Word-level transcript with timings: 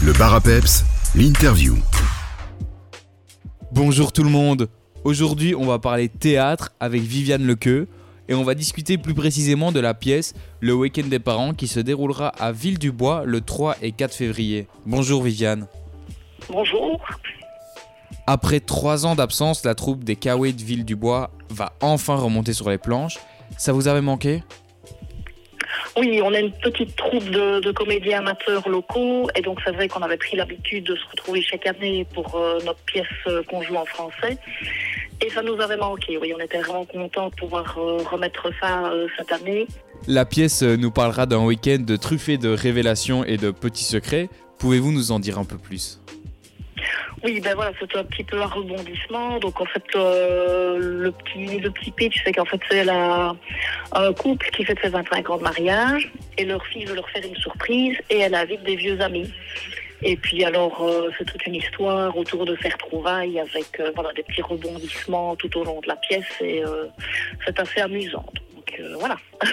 Le 0.00 0.12
bar 0.12 0.32
à 0.32 0.40
peps, 0.40 0.84
l'interview. 1.16 1.76
Bonjour 3.72 4.12
tout 4.12 4.22
le 4.22 4.30
monde. 4.30 4.68
Aujourd'hui, 5.02 5.56
on 5.56 5.66
va 5.66 5.80
parler 5.80 6.08
théâtre 6.08 6.70
avec 6.78 7.02
Viviane 7.02 7.44
Lequeux 7.44 7.88
et 8.28 8.34
on 8.34 8.44
va 8.44 8.54
discuter 8.54 8.96
plus 8.96 9.14
précisément 9.14 9.72
de 9.72 9.80
la 9.80 9.94
pièce 9.94 10.34
Le 10.60 10.72
Week-end 10.72 11.06
des 11.08 11.18
parents 11.18 11.52
qui 11.52 11.66
se 11.66 11.80
déroulera 11.80 12.28
à 12.28 12.52
Ville-du-Bois 12.52 13.24
le 13.26 13.40
3 13.40 13.76
et 13.82 13.90
4 13.90 14.14
février. 14.14 14.68
Bonjour 14.86 15.22
Viviane. 15.22 15.66
Bonjour. 16.48 17.04
Après 18.28 18.60
trois 18.60 19.04
ans 19.04 19.16
d'absence, 19.16 19.64
la 19.64 19.74
troupe 19.74 20.04
des 20.04 20.14
Kawaii 20.14 20.52
de 20.52 20.62
Ville-du-Bois 20.62 21.30
va 21.50 21.72
enfin 21.80 22.14
remonter 22.14 22.52
sur 22.52 22.70
les 22.70 22.78
planches. 22.78 23.18
Ça 23.56 23.72
vous 23.72 23.88
avait 23.88 24.02
manqué? 24.02 24.44
Oui, 25.98 26.20
on 26.22 26.32
est 26.32 26.40
une 26.40 26.52
petite 26.52 26.94
troupe 26.94 27.28
de, 27.30 27.72
comédiens 27.72 28.20
amateurs 28.20 28.68
locaux 28.68 29.28
et 29.34 29.42
donc 29.42 29.58
c'est 29.64 29.72
vrai 29.72 29.88
qu'on 29.88 30.02
avait 30.02 30.16
pris 30.16 30.36
l'habitude 30.36 30.84
de 30.84 30.94
se 30.94 31.04
retrouver 31.10 31.42
chaque 31.42 31.66
année 31.66 32.06
pour 32.14 32.36
euh, 32.36 32.58
notre 32.64 32.80
pièce 32.80 33.06
euh, 33.26 33.42
qu'on 33.42 33.62
joue 33.62 33.74
en 33.74 33.84
français. 33.84 34.38
Et 35.24 35.30
ça 35.30 35.42
nous 35.42 35.60
avait 35.60 35.76
manqué, 35.76 36.16
oui, 36.16 36.32
on 36.36 36.40
était 36.40 36.60
vraiment 36.60 36.84
contents 36.84 37.30
de 37.30 37.34
pouvoir 37.34 37.76
euh, 37.78 37.98
remettre 38.10 38.50
ça 38.60 38.92
cette 39.16 39.32
année. 39.32 39.66
La 40.06 40.24
pièce 40.24 40.62
nous 40.62 40.92
parlera 40.92 41.26
d'un 41.26 41.44
week-end 41.44 41.84
truffé 42.00 42.38
de 42.38 42.50
révélations 42.50 43.24
et 43.24 43.36
de 43.36 43.50
petits 43.50 43.84
secrets. 43.84 44.28
Pouvez-vous 44.58 44.92
nous 44.92 45.10
en 45.10 45.18
dire 45.18 45.38
un 45.38 45.44
peu 45.44 45.58
plus? 45.58 46.00
Oui, 47.24 47.40
ben 47.40 47.54
voilà, 47.54 47.72
c'est 47.80 47.96
un 47.96 48.04
petit 48.04 48.24
peu 48.24 48.40
un 48.40 48.46
rebondissement. 48.46 49.38
Donc 49.38 49.60
en 49.60 49.64
fait, 49.66 49.84
euh, 49.96 50.78
le 50.78 51.10
petit 51.12 51.58
le 51.58 51.70
petit 51.70 51.90
pitch, 51.90 52.20
c'est 52.24 52.32
qu'en 52.32 52.44
fait 52.44 52.60
c'est 52.70 52.84
la- 52.84 53.34
un 53.92 54.12
couple 54.12 54.48
qui 54.50 54.64
fête 54.64 54.78
ses 54.82 54.88
25 54.88 55.30
ans 55.30 55.38
de 55.38 55.42
mariage 55.42 56.10
et 56.36 56.44
leur 56.44 56.64
fille 56.66 56.84
veut 56.84 56.94
leur 56.94 57.08
faire 57.10 57.22
une 57.24 57.36
surprise 57.36 57.96
et 58.10 58.18
elle 58.18 58.34
invite 58.34 58.62
des 58.64 58.76
vieux 58.76 59.00
amis. 59.00 59.30
Et 60.02 60.16
puis 60.16 60.44
alors 60.44 60.80
euh, 60.86 61.10
c'est 61.18 61.24
toute 61.24 61.44
une 61.46 61.56
histoire 61.56 62.16
autour 62.16 62.44
de 62.46 62.56
ces 62.62 62.68
retrouvailles 62.68 63.40
avec 63.40 63.80
euh, 63.80 63.90
des 64.14 64.22
petits 64.22 64.42
rebondissements 64.42 65.34
tout 65.36 65.58
au 65.58 65.64
long 65.64 65.80
de 65.80 65.88
la 65.88 65.96
pièce 65.96 66.26
et 66.40 66.62
c'est 67.44 67.58
assez 67.58 67.80
amusant. 67.80 68.24
Donc 68.54 68.80
voilà. 69.00 69.16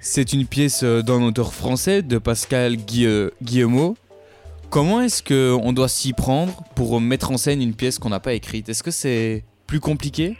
C'est 0.00 0.32
une 0.32 0.46
pièce 0.46 0.84
d'un 0.84 1.20
auteur 1.22 1.52
français, 1.52 2.00
de 2.02 2.18
Pascal 2.18 2.76
Guille- 2.76 3.30
Guillemot. 3.42 3.96
Comment 4.76 5.00
est-ce 5.00 5.22
qu'on 5.22 5.72
doit 5.72 5.88
s'y 5.88 6.12
prendre 6.12 6.62
pour 6.74 7.00
mettre 7.00 7.30
en 7.30 7.38
scène 7.38 7.62
une 7.62 7.74
pièce 7.74 7.98
qu'on 7.98 8.10
n'a 8.10 8.20
pas 8.20 8.34
écrite? 8.34 8.68
Est-ce 8.68 8.82
que 8.82 8.90
c'est 8.90 9.42
plus 9.66 9.80
compliqué? 9.80 10.36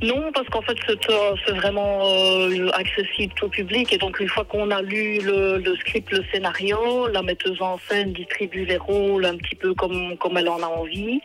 Non, 0.00 0.30
parce 0.32 0.48
qu'en 0.50 0.62
fait, 0.62 0.76
c'est 0.86 1.52
vraiment 1.52 1.98
euh, 2.04 2.68
accessible 2.74 3.34
tout 3.34 3.48
public. 3.48 3.92
Et 3.92 3.98
donc, 3.98 4.20
une 4.20 4.28
fois 4.28 4.44
qu'on 4.44 4.70
a 4.70 4.82
lu 4.82 5.18
le, 5.20 5.76
script, 5.80 6.12
le 6.12 6.24
scénario, 6.32 7.08
la 7.08 7.22
metteuse 7.22 7.60
en 7.60 7.76
scène 7.88 8.12
distribue 8.12 8.64
les 8.64 8.76
rôles 8.76 9.26
un 9.26 9.36
petit 9.36 9.56
peu 9.56 9.74
comme, 9.74 10.16
comme 10.18 10.38
elle 10.38 10.48
en 10.48 10.62
a 10.62 10.66
envie. 10.66 11.20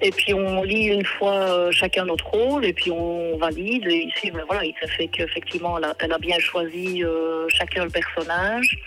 Et 0.00 0.10
puis, 0.10 0.32
on 0.32 0.62
lit 0.62 0.86
une 0.86 1.04
fois 1.04 1.34
euh, 1.34 1.70
chacun 1.70 2.06
notre 2.06 2.26
rôle 2.28 2.64
et 2.64 2.72
puis 2.72 2.90
on 2.90 3.36
valide. 3.36 3.86
Et 3.86 4.04
ici, 4.04 4.30
ben 4.30 4.42
voilà, 4.46 4.64
il 4.64 4.74
fait 4.96 5.08
qu'effectivement, 5.08 5.76
elle, 5.76 5.92
elle 5.98 6.12
a 6.12 6.18
bien 6.18 6.38
choisi 6.38 7.04
euh, 7.04 7.44
chacun 7.50 7.84
le 7.84 7.90
personnage. 7.90 8.78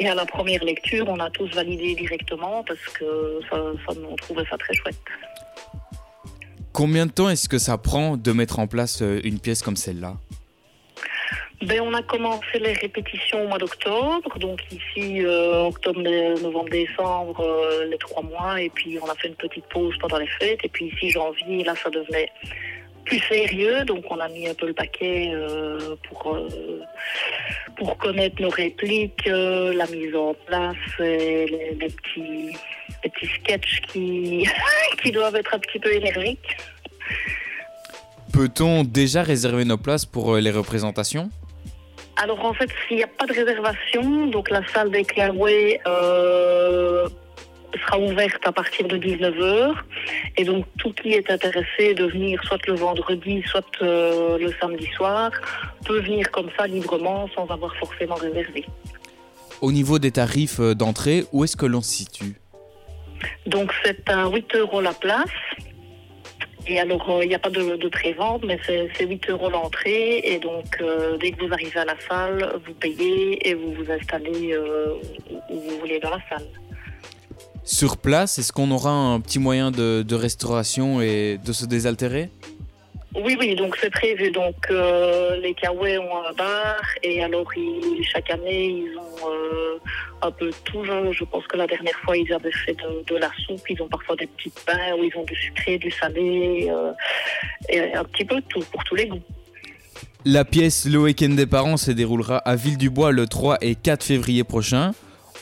Et 0.00 0.08
à 0.08 0.14
la 0.14 0.24
première 0.24 0.64
lecture, 0.64 1.04
on 1.08 1.20
a 1.20 1.30
tous 1.30 1.48
validé 1.54 1.94
directement 1.94 2.64
parce 2.64 2.84
que 2.98 3.40
ça, 3.50 3.56
ça, 3.86 4.00
on 4.10 4.16
trouvait 4.16 4.44
ça 4.50 4.56
très 4.56 4.74
chouette. 4.74 4.96
Combien 6.72 7.04
de 7.04 7.12
temps 7.12 7.28
est-ce 7.28 7.48
que 7.48 7.58
ça 7.58 7.76
prend 7.76 8.16
de 8.16 8.32
mettre 8.32 8.58
en 8.58 8.66
place 8.66 9.02
euh, 9.02 9.20
une 9.22 9.38
pièce 9.38 9.62
comme 9.62 9.76
celle-là? 9.76 10.14
Ben, 11.62 11.82
on 11.82 11.92
a 11.92 12.02
commencé 12.02 12.58
les 12.58 12.72
répétitions 12.72 13.44
au 13.44 13.48
mois 13.48 13.58
d'octobre, 13.58 14.38
donc 14.38 14.60
ici 14.72 15.22
euh, 15.22 15.64
octobre, 15.64 16.00
novembre, 16.40 16.70
décembre, 16.70 17.38
euh, 17.40 17.84
les 17.84 17.98
trois 17.98 18.22
mois, 18.22 18.62
et 18.62 18.70
puis 18.70 18.98
on 19.02 19.06
a 19.06 19.14
fait 19.16 19.28
une 19.28 19.34
petite 19.34 19.66
pause 19.66 19.94
pendant 20.00 20.16
les 20.16 20.26
fêtes, 20.26 20.60
et 20.64 20.68
puis 20.70 20.86
ici 20.86 21.10
janvier, 21.10 21.62
là 21.64 21.74
ça 21.76 21.90
devenait 21.90 22.30
plus 23.04 23.18
sérieux, 23.18 23.84
donc 23.84 24.04
on 24.08 24.18
a 24.20 24.28
mis 24.28 24.48
un 24.48 24.54
peu 24.54 24.68
le 24.68 24.72
paquet 24.72 25.32
euh, 25.34 25.96
pour 26.08 26.38
pour 27.80 27.96
connaître 27.96 28.42
nos 28.42 28.50
répliques, 28.50 29.26
euh, 29.26 29.72
la 29.72 29.86
mise 29.86 30.14
en 30.14 30.34
place, 30.46 30.76
et 30.98 31.46
les, 31.46 31.76
les 31.80 31.88
petits 31.88 32.54
les 33.02 33.08
petits 33.08 33.32
sketchs 33.40 33.80
qui 33.88 34.46
qui 35.02 35.10
doivent 35.10 35.36
être 35.36 35.54
un 35.54 35.58
petit 35.58 35.78
peu 35.78 35.90
énergiques. 35.90 36.58
Peut-on 38.34 38.84
déjà 38.84 39.22
réserver 39.22 39.64
nos 39.64 39.78
places 39.78 40.04
pour 40.04 40.34
euh, 40.34 40.40
les 40.40 40.50
représentations? 40.50 41.30
Alors 42.16 42.44
en 42.44 42.52
fait, 42.52 42.70
s'il 42.86 42.98
n'y 42.98 43.02
a 43.02 43.06
pas 43.06 43.24
de 43.24 43.32
réservation, 43.32 44.26
donc 44.26 44.50
la 44.50 44.60
salle 44.68 44.90
des 44.90 45.04
Clairway 45.04 45.80
euh, 45.86 47.08
sera 47.78 47.98
ouverte 47.98 48.46
à 48.46 48.52
partir 48.52 48.86
de 48.88 48.98
19h. 48.98 49.74
Et 50.36 50.44
donc 50.44 50.66
tout 50.78 50.92
qui 50.92 51.12
est 51.14 51.30
intéressé 51.30 51.94
de 51.94 52.04
venir 52.04 52.42
soit 52.44 52.64
le 52.66 52.74
vendredi, 52.74 53.42
soit 53.46 53.64
euh, 53.82 54.38
le 54.38 54.52
samedi 54.60 54.86
soir, 54.96 55.30
peut 55.90 56.00
venir 56.00 56.30
comme 56.30 56.50
ça 56.56 56.66
librement 56.68 57.28
sans 57.34 57.46
avoir 57.48 57.74
forcément 57.76 58.14
réservé. 58.14 58.64
Au 59.60 59.72
niveau 59.72 59.98
des 59.98 60.12
tarifs 60.12 60.60
euh, 60.60 60.74
d'entrée, 60.74 61.24
où 61.32 61.42
est-ce 61.42 61.56
que 61.56 61.66
l'on 61.66 61.82
se 61.82 61.90
situe? 61.90 62.34
Donc 63.46 63.72
c'est 63.84 64.08
à 64.08 64.28
8 64.28 64.54
euros 64.54 64.80
la 64.80 64.92
place. 64.92 65.38
Et 66.68 66.78
alors, 66.78 67.10
euh, 67.10 67.24
il 67.24 67.28
n'y 67.28 67.34
a 67.34 67.38
pas 67.40 67.50
de, 67.50 67.76
de 67.76 67.88
pré-vente, 67.88 68.42
mais 68.46 68.58
c'est 68.64 68.88
c'est 68.94 69.06
8 69.06 69.30
euros 69.30 69.50
l'entrée. 69.50 70.20
Et 70.22 70.38
donc, 70.38 70.68
euh, 70.80 71.16
dès 71.18 71.32
que 71.32 71.44
vous 71.44 71.52
arrivez 71.52 71.80
à 71.80 71.84
la 71.84 71.96
salle, 72.08 72.60
vous 72.64 72.74
payez 72.74 73.48
et 73.48 73.54
vous 73.54 73.72
vous 73.72 73.90
installez 73.90 74.52
euh, 74.52 74.94
où 75.50 75.54
où 75.54 75.60
vous 75.60 75.78
voulez 75.80 75.98
dans 75.98 76.10
la 76.10 76.22
salle. 76.28 76.46
Sur 77.64 77.96
place, 77.96 78.38
est-ce 78.38 78.52
qu'on 78.52 78.70
aura 78.70 78.92
un 78.92 79.20
petit 79.20 79.40
moyen 79.40 79.70
de, 79.70 80.02
de 80.02 80.14
restauration 80.14 81.00
et 81.00 81.38
de 81.44 81.52
se 81.52 81.66
désaltérer? 81.66 82.30
Oui, 83.16 83.36
oui, 83.40 83.56
donc 83.56 83.76
c'est 83.80 83.90
prévu. 83.90 84.30
Donc, 84.30 84.54
euh, 84.70 85.36
les 85.40 85.52
Kawaii 85.54 85.98
ont 85.98 86.24
un 86.28 86.32
bar 86.32 86.80
et 87.02 87.22
alors, 87.22 87.50
chaque 88.02 88.30
année, 88.30 88.66
ils 88.66 88.96
ont 88.96 89.28
euh, 89.28 89.78
un 90.22 90.30
peu 90.30 90.50
tout. 90.64 90.84
Je, 90.84 91.24
pense 91.24 91.44
que 91.48 91.56
la 91.56 91.66
dernière 91.66 91.98
fois, 92.04 92.16
ils 92.16 92.32
avaient 92.32 92.52
fait 92.52 92.76
de, 93.08 93.16
la 93.16 93.30
soupe. 93.44 93.68
Ils 93.68 93.82
ont 93.82 93.88
parfois 93.88 94.14
des 94.14 94.28
petits 94.28 94.52
pains 94.64 94.94
où 94.96 95.02
ils 95.02 95.16
ont 95.16 95.24
du 95.24 95.34
sucré, 95.34 95.78
du 95.78 95.90
salé 95.90 96.68
euh, 96.70 96.92
et 97.68 97.94
un 97.94 98.04
petit 98.04 98.24
peu 98.24 98.40
tout 98.48 98.64
pour 98.70 98.84
tous 98.84 98.94
les 98.94 99.08
goûts. 99.08 99.22
La 100.24 100.44
pièce 100.44 100.86
Le 100.86 100.98
Week-end 100.98 101.30
des 101.30 101.46
parents 101.46 101.78
se 101.78 101.90
déroulera 101.90 102.38
à 102.38 102.54
Ville-du-Bois 102.54 103.10
le 103.10 103.26
3 103.26 103.58
et 103.62 103.74
4 103.74 104.04
février 104.04 104.44
prochain. 104.44 104.92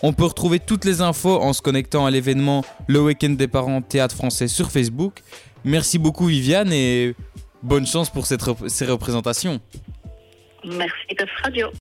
On 0.03 0.13
peut 0.13 0.25
retrouver 0.25 0.61
toutes 0.61 0.85
les 0.85 1.03
infos 1.03 1.41
en 1.41 1.53
se 1.53 1.61
connectant 1.61 2.07
à 2.07 2.11
l'événement 2.11 2.65
Le 2.87 3.01
Week-end 3.01 3.31
des 3.31 3.49
parents 3.49 3.83
Théâtre 3.83 4.15
français 4.15 4.47
sur 4.49 4.71
Facebook. 4.71 5.23
Merci 5.65 5.99
beaucoup 5.99 6.27
Viviane 6.27 6.73
et 6.73 7.15
bonne 7.63 7.87
chance 7.87 8.11
pour 8.11 8.27
cette 8.27 8.43
ces 8.69 8.87
représentations. 8.87 9.61
Merci, 10.65 11.07
Tef 11.17 11.31
Radio. 11.43 11.69